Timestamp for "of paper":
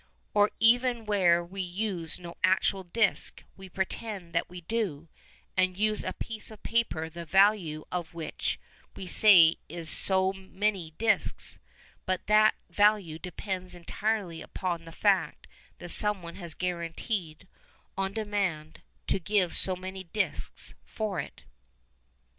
6.49-7.07